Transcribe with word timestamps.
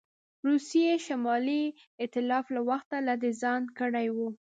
روسیې 0.47 0.93
شمالي 1.05 1.63
ایتلاف 2.01 2.45
له 2.55 2.61
وخته 2.69 2.95
لا 3.07 3.15
د 3.23 3.25
ځان 3.41 3.61
کړی 3.79 4.07
وو. 4.15 4.29